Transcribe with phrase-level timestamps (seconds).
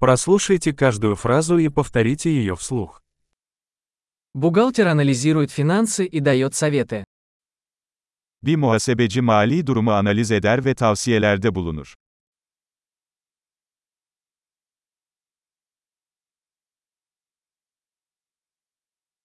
[0.00, 3.02] Прослушайте каждую фразу и повторите ее вслух.
[4.32, 7.04] Бухгалтер анализирует финансы и дает советы.
[8.42, 11.94] Bir muhasebeci mali durumu analiz eder ve tavsiyelerde bulunur.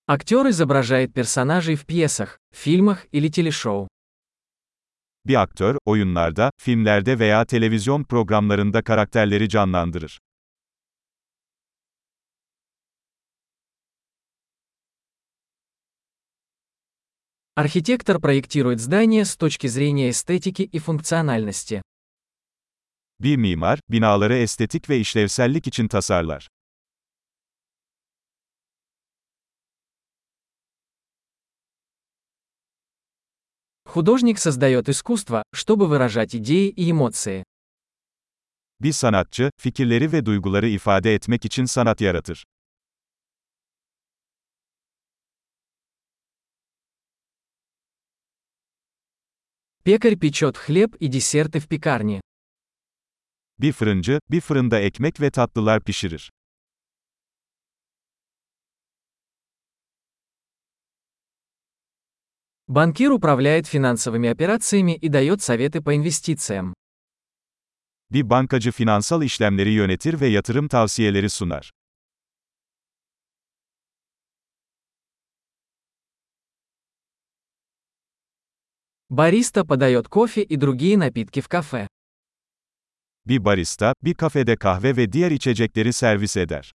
[0.08, 3.88] Актер изображает персонажей в пьесах, фильмах или телешоу.
[5.26, 10.20] Bir aktör, oyunlarda, filmlerde veya televizyon programlarında karakterleri canlandırır.
[17.56, 21.84] Архитектор проектирует здание с точки зрения эстетики и функциональности.
[23.20, 26.48] Bir mimar, binaları estetik ve işlevsellik için tasarlar.
[33.86, 37.44] Художник создает искусство, чтобы выражать идеи и эмоции.
[38.82, 42.44] Bir sanatçı, fikirleri ve duyguları ifade etmek için sanat yaratır.
[49.86, 52.22] Пекарь печет хлеб и десерты в пекарне.
[53.60, 56.32] Bir fırıncı, bir fırında ekmek ve tatlılar pişirir.
[62.68, 66.74] Банкир управляет финансовыми операциями и дает советы по инвестициям.
[68.12, 71.72] Bir bankacı finansal işlemleri yönetir ve yatırım tavsiyeleri sunar.
[79.13, 81.89] Бариста подает кофе и другие напитки в кафе.
[83.27, 86.73] Bir barista, bir kafede kahve ve diğer içecekleri servis eder.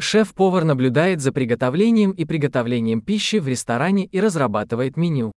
[0.00, 5.32] Шеф-повар наблюдает за приготовлением и приготовлением пищи в ресторане и разрабатывает меню.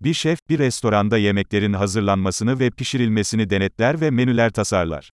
[0.00, 5.10] Bir şef, bir restoranda yemeklerin hazırlanmasını ve pişirilmesini denetler ve menüler tasarlar.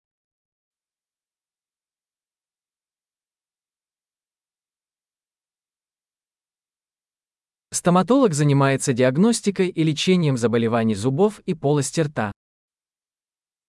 [7.75, 12.31] Стоматолог занимается диагностикой и лечением заболеваний зубов и полости рта.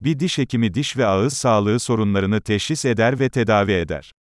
[0.02, 4.12] Bir diş hekimi diş ve ağız sağlığı sorunlarını teşhis eder ve tedavi eder.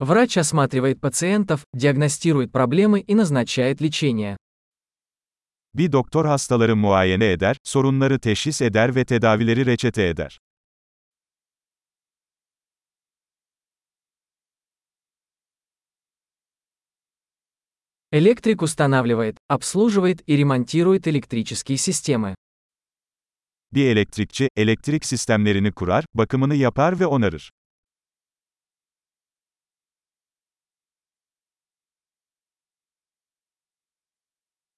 [0.00, 4.36] Врач осматривает пациентов, диагностирует проблемы и назначает лечение.
[5.74, 10.38] Bir doktor hastaları muayene eder, sorunları teşhis eder ve tedavileri reçete eder.
[18.10, 22.34] Электрик устанавливает, обслуживает и ремонтирует электрические системы.
[23.70, 27.50] Bir elektrikçi, elektrik sistemlerini kurar, bakımını yapar ve onarır.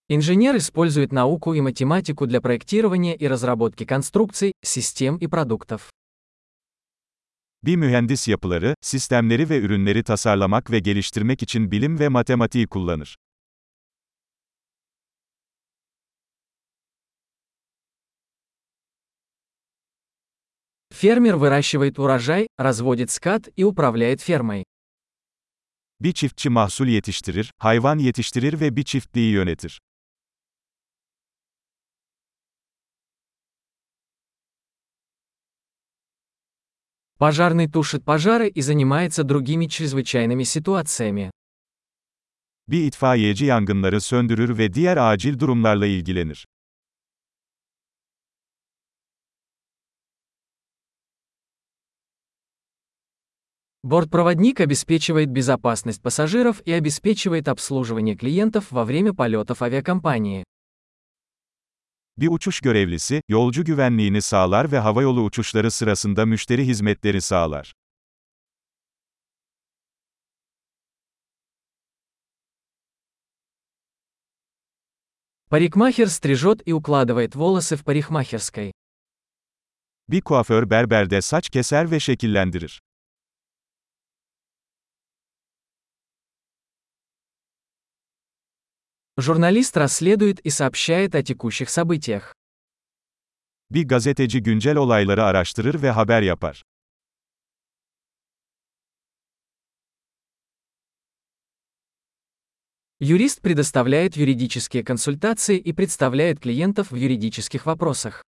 [0.09, 5.90] Инженер использует науку и математику для проектирования и разработки конструкций, систем и продуктов.
[7.64, 13.16] Bir mühendis yapıları, sistemleri ve ürünleri tasarlamak ve geliştirmek için bilim ve matematiği kullanır.
[20.92, 24.64] Фермер выращивает урожай, разводит скот и управляет фермой.
[26.00, 29.80] Bir çiftçi mahsul yetiştirir, hayvan yetiştirir ve bir çiftliği yönetir.
[37.21, 41.31] Пожарный тушит пожары и занимается другими чрезвычайными ситуациями.
[42.67, 46.47] Bir itfaiyeci yangınları söndürür ve diğer acil durumlarla ilgilenir.
[53.83, 60.45] Бортпроводник обеспечивает безопасность пассажиров и обеспечивает обслуживание клиентов во время полетов авиакомпании.
[62.20, 67.74] Bir uçuş görevlisi, yolcu güvenliğini sağlar ve havayolu uçuşları sırasında müşteri hizmetleri sağlar.
[75.50, 78.72] Парикмахер стрижет и укладывает волосы в парикмахерской.
[80.10, 82.82] Bir kuaför berberde saç keser ve şekillendirir.
[89.21, 92.35] Журналист расследует и сообщает о текущих событиях.
[93.71, 96.63] Bir gazeteci güncel olayları araştırır ve haber yapar.
[103.01, 108.25] Юрист предоставляет юридические консультации и представляет клиентов в юридических вопросах.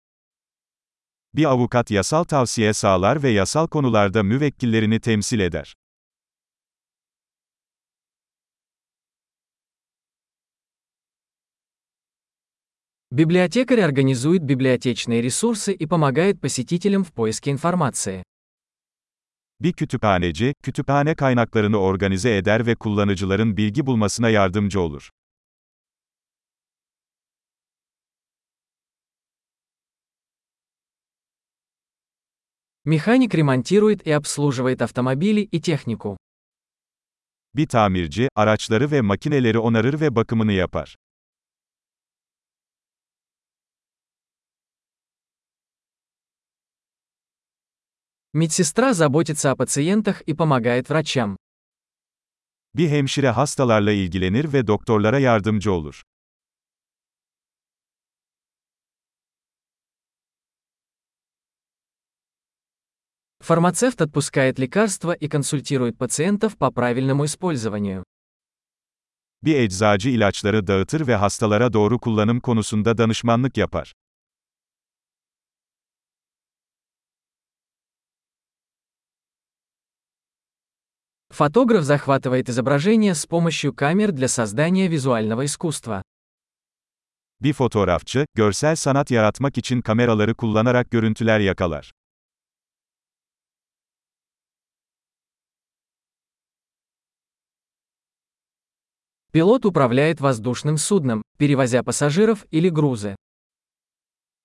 [1.35, 5.73] Bir avukat yasal tavsiye sağlar ve yasal konularda müvekkillerini temsil eder.
[13.12, 18.22] Библиотекарь организует библиотечные ресурсы и помогает посетителям в поиске информации.
[19.60, 25.10] Bir kütüphaneci, kütüphane kaynaklarını organize eder ve kullanıcıların bilgi bulmasına yardımcı olur.
[32.84, 36.16] Механик ремонтирует и обслуживает автомобили и технику.
[37.54, 40.96] Bir tamirci, araçları ve makineleri onarır ve bakımını yapar.
[48.34, 51.36] Медсестра заботится о пациентах и помогает врачам.
[52.74, 56.02] Bir hemşire hastalarla ilgilenir ve doktorlara yardımcı olur.
[63.40, 68.04] Фармацевт отпускает лекарства и консультирует пациентов по правильному использованию.
[69.42, 73.94] Bir eczacı ilaçları dağıtır ve hastalara doğru kullanım konusunda danışmanlık yapar.
[81.33, 86.03] Фотограф захватывает изображение с помощью камер для создания визуального искусства.
[87.39, 91.91] Bir fotoğrafçı, görsel sanat yaratmak için kameraları kullanarak görüntüler yakalar.
[99.31, 103.15] Пилот управляет воздушным судном, перевозя пассажиров или грузы.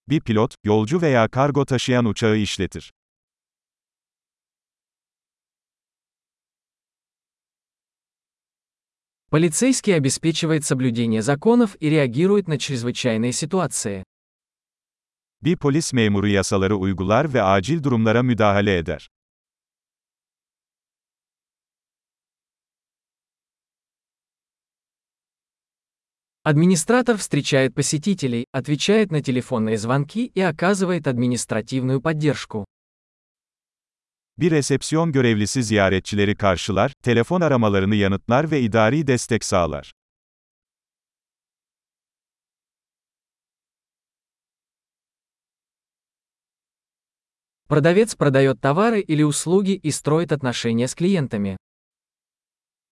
[0.09, 2.93] Bir pilot, yolcu veya kargo taşıyan uçağı işletir.
[9.31, 14.03] Полицейский обеспечивает соблюдение законов и реагирует на чрезвычайные ситуации.
[15.43, 19.09] Bir polis memuru yasaları uygular ve acil durumlara müdahale eder.
[26.43, 32.65] Администратор встречает посетителей, отвечает на телефонные звонки и оказывает административную поддержку.
[34.38, 39.94] Bir resepsiyon görevlisi ziyaretçileri karşılar, telefon aramalarını yanıtlar ve idari destek sağlar.
[47.70, 51.58] Продавец продает товары или услуги и строит отношения с клиентами.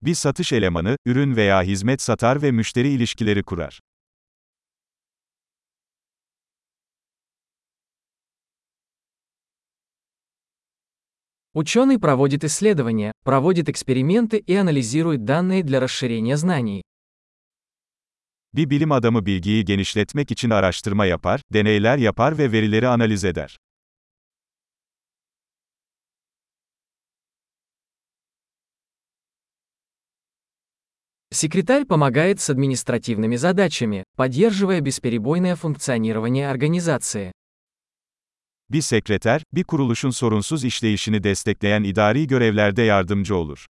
[0.02, 3.80] Bir satış elemanı, ürün veya hizmet satar ve müşteri ilişkileri kurar.
[11.57, 16.83] Ученый проводит исследования, проводит эксперименты и анализирует данные для расширения знаний.
[18.53, 23.57] Bir bilim adamı bilgiyi genişletmek için araştırma yapar, deneyler yapar ve verileri analiz eder.
[31.33, 37.33] Секретарь помогает с административными задачами, поддерживая бесперебойное функционирование организации.
[38.70, 43.66] Bir sekreter, bir kuruluşun sorunsuz işleyişini destekleyen idari görevlerde yardımcı olur.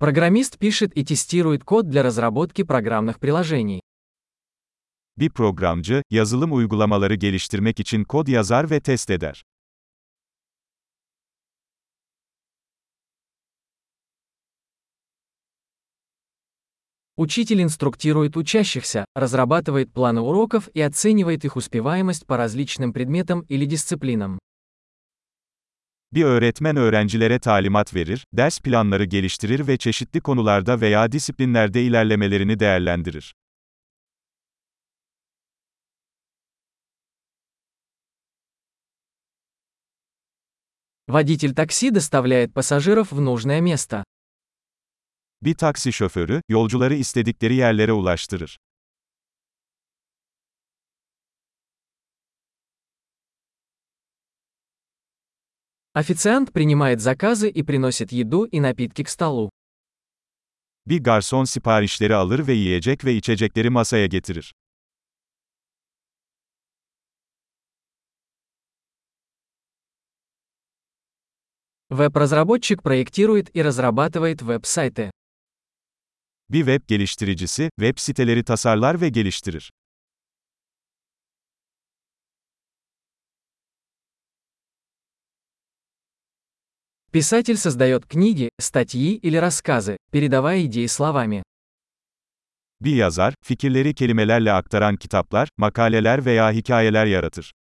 [0.00, 3.80] Программист пишет и тестирует код для разработки программных приложений.
[5.18, 9.44] Bir programcı, yazılım uygulamaları geliştirmek için kod yazar ve test eder.
[17.21, 24.39] Учитель инструктирует учащихся, разрабатывает планы уроков и оценивает их успеваемость по различным предметам или дисциплинам.
[26.11, 33.33] Bir öğretmen öğrencilere talimat verir, ders planları geliştirir ve çeşitli konularda veya disiplinlerde ilerlemelerini değerlendirir.
[41.07, 44.03] Водитель такси доставляет пассажиров в нужное место.
[45.42, 48.58] Bir taksi şoförü, yolcuları istedikleri yerlere ulaştırır.
[55.96, 59.50] Официант принимает заказы и приносит еду и напитки к столу.
[60.86, 64.54] Bir garson siparişleri alır ve yiyecek ve içecekleri masaya getirir.
[71.90, 75.10] Веб-разработчик проектирует и разрабатывает веб-сайты.
[76.50, 79.70] Bir web geliştiricisi, web siteleri tasarlar ve geliştirir.
[87.12, 91.42] Писатель создает книги, статьи или рассказы, передавая идеи словами.
[92.80, 97.52] Bir yazar, fikirleri kelimelerle aktaran kitaplar, makaleler veya hikayeler yaratır.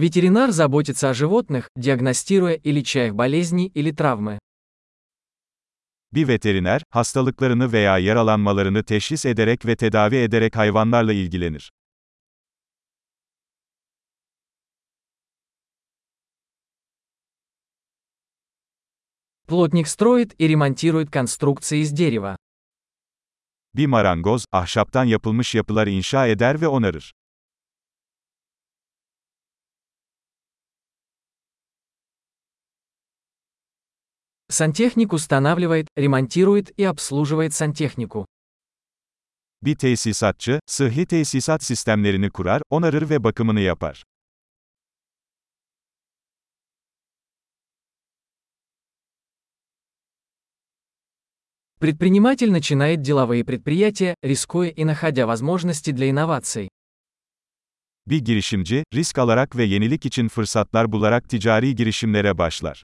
[0.00, 4.38] Ветеринар заботится о животных, диагностируя и леча их болезни или травмы.
[6.12, 11.70] Bir veteriner, hastalıklarını veya yaralanmalarını teşhis ederek ve tedavi ederek hayvanlarla ilgilenir.
[19.46, 22.36] Плотник строит и ремонтирует конструкции из дерева.
[23.74, 27.12] Bir marangoz, ahşaptan yapılmış yapılar inşa eder ve onarır.
[34.51, 38.25] Сантехник устанавливает, ремонтирует и обслуживает сантехнику.
[39.63, 44.03] Bir tesisatçı, sıhhi tesisat sistemlerini kurar, onarır ve bakımını yapar.
[51.79, 56.69] Предприниматель начинает деловые предприятия, рискуя и находя возможности для инноваций.
[58.07, 62.83] Bir girişimci, risk alarak ve yenilik için fırsatlar bularak ticari girişimlere başlar.